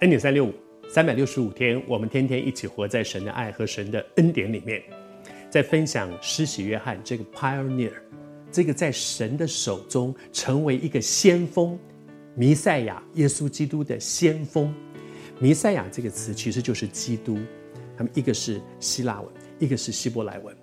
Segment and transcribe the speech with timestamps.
[0.00, 0.52] 恩典三六五，
[0.90, 4.82] 三百六十五天，我们天天一起活在神的爱和神的恩典里面，
[5.48, 7.92] 在分享施洗约翰这个 pioneer，
[8.52, 11.78] 这个在神的手中成为一个先锋，
[12.34, 14.74] 弥赛亚耶稣基督的先锋。
[15.38, 17.38] 弥赛亚这个词其实就是基督，
[17.96, 20.54] 他们一个是希腊文，一个是希伯来文。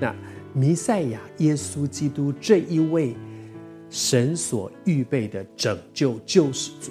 [0.00, 0.12] 那
[0.52, 3.14] 弥赛亚耶稣基督这一位
[3.88, 6.90] 神所预备的拯救救世主，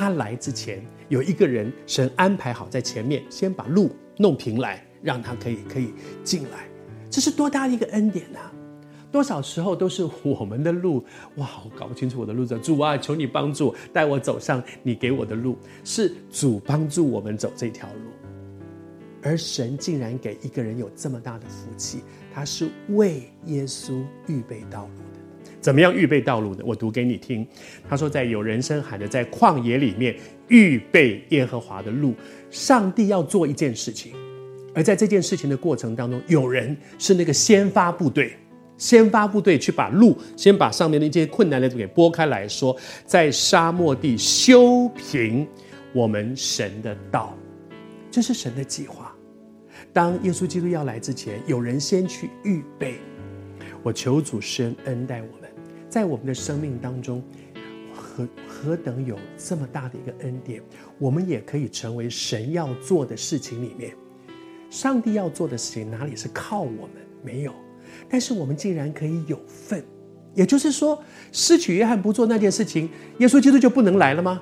[0.00, 0.82] 他来之前。
[1.10, 5.92] 有一个人，神安排好在前面，先把路弄平来，让他可以可以
[6.24, 6.66] 进来。
[7.10, 8.38] 这是多大的一个恩典呐、
[9.12, 11.04] 多少时候都是我们的路，
[11.34, 15.58] 哇，我搞不清楚我的路，主啊，求你帮助，带我走上你给我的路。
[15.84, 18.10] 是主帮助我们走这条路，
[19.22, 22.00] 而神竟然给一个人有这么大的福气，
[22.32, 25.19] 他是为耶稣预备道路的。
[25.60, 26.62] 怎么样预备道路呢？
[26.64, 27.46] 我读给你听。
[27.88, 30.16] 他说，在有人声喊着，在旷野里面
[30.48, 32.14] 预备耶和华的路。
[32.50, 34.12] 上帝要做一件事情，
[34.74, 38.32] 而在这件事情的过程当中，有人是那个先发部队，
[38.78, 45.46] 先发部队去把路，先把上面的一些困难的给拨开来说，在沙漠地修平
[45.92, 47.36] 我们神的道，
[48.10, 49.14] 这是神的计划。
[49.92, 52.94] 当耶稣基督要来之前，有人先去预备。
[53.82, 55.39] 我求主施恩恩待我。
[55.90, 57.20] 在我们的生命当中，
[57.92, 60.62] 何何等有这么大的一个恩典，
[60.98, 63.92] 我们也可以成为神要做的事情里面，
[64.70, 66.90] 上帝要做的事情哪里是靠我们？
[67.24, 67.52] 没有，
[68.08, 69.84] 但是我们竟然可以有份。
[70.32, 72.88] 也就是说，施洗约翰不做那件事情，
[73.18, 74.40] 耶稣基督就不能来了吗？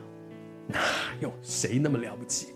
[0.66, 0.78] 哪
[1.18, 2.48] 有谁那么了不起？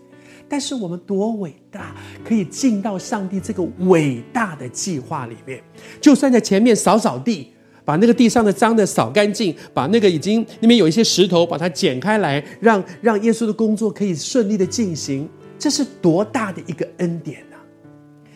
[0.47, 5.63] 但是我们多伟大，可以进到上帝这个伟大的计划里面，
[5.99, 7.49] 就算在前面扫扫地。
[7.85, 15.27] 把那个地上的脏的扫干净，把那个已经那边有一些石头，把它剪开来，让让耶稣的工作可以顺利的进行，
[15.59, 17.59] 这是多大的一个恩典啊！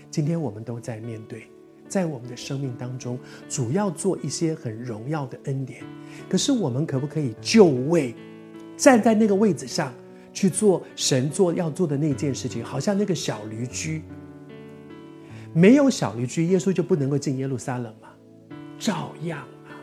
[0.10, 1.50] 今天我们都在面对，
[1.88, 5.82] 在我们的生命当中，主要做一些很荣耀的恩典，
[6.28, 8.14] 可是我们可不可以就位，
[8.76, 9.94] 站在那个位置上
[10.34, 12.64] 去做神做要做的那件事情？
[12.64, 14.02] 好像那个小驴驹，
[15.54, 18.10] 没有小驴驹，耶稣就不能够进耶路撒冷吗？
[18.78, 19.74] 照样啊，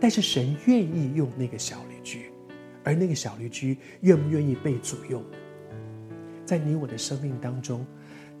[0.00, 2.30] 但是神愿意用那个小绿驹，
[2.82, 5.22] 而那个小绿驹愿不愿意被主用？
[6.44, 7.86] 在你我的生命当中，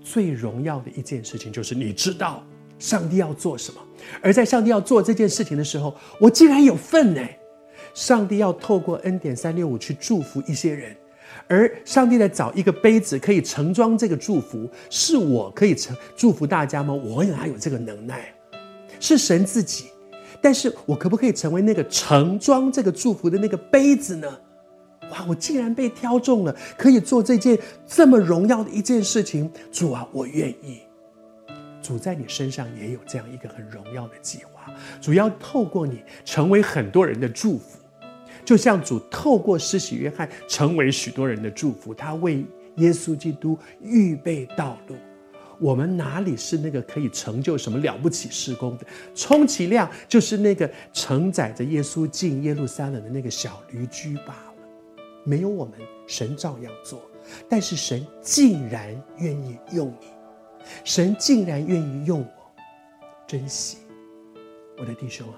[0.00, 2.44] 最荣耀的一件事情就是你知道
[2.78, 3.80] 上帝要做什么，
[4.20, 7.20] 而在上帝要做这件事情的时候，我竟然有份呢。
[7.94, 10.96] 上帝要透过恩典三六五去祝福一些人，
[11.46, 16.92] 而上帝在找一个杯子可以盛装这个祝福，是我可以盛祝福大家吗？
[16.92, 18.34] 我哪有这个能耐？
[19.04, 19.90] 是神自己，
[20.40, 24.26] 但是我可不可以成为那个盛装这个祝福的那个杯子呢？
[25.10, 29.50] 哇，我竟然被挑中了，可以做这件这么荣耀的一件事情。
[29.70, 30.80] 主啊，我愿意。
[31.82, 34.72] 主在你身上也有这样一个很荣耀的计划，
[35.02, 37.78] 主要透过你成为很多人的祝福，
[38.42, 42.42] 就像主透过施洗约翰成为许多人的祝福，他为
[42.76, 44.96] 耶稣基督预备道路。
[45.60, 48.86] 我们哪里是那个可以成就什么了不起事工的？
[49.14, 54.54] 充其量就是那个承载着耶稣进耶路撒冷的那个小驴驹罢了。
[55.24, 55.74] 没有我们，
[56.06, 57.00] 神照样做。
[57.48, 60.08] 但是神竟然愿意用你，
[60.84, 62.62] 神竟然愿意用我，
[63.26, 63.78] 珍惜
[64.76, 65.34] 我的弟兄啊！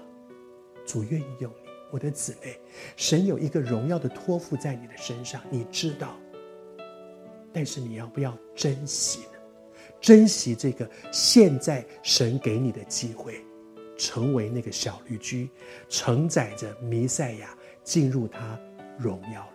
[0.85, 2.59] 主愿意用你，我的姊妹。
[2.97, 6.17] 神有一个荣耀的托付在你的身上，你知道。
[7.53, 9.36] 但是你要不要珍惜呢？
[9.99, 13.43] 珍惜这个现在神给你的机会，
[13.97, 15.49] 成为那个小绿驹，
[15.89, 18.59] 承载着弥赛亚进入他
[18.97, 19.47] 荣耀。